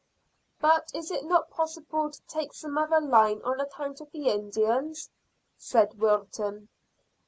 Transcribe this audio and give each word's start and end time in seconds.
"But 0.59 0.89
is 0.95 1.11
it 1.11 1.25
not 1.25 1.51
possible 1.51 2.09
to 2.09 2.21
take 2.23 2.53
some 2.55 2.75
other 2.75 2.99
line, 2.99 3.39
on 3.43 3.59
account 3.59 4.01
of 4.01 4.09
the 4.09 4.29
Indians?" 4.29 5.11
said 5.59 5.99
Wilton. 5.99 6.69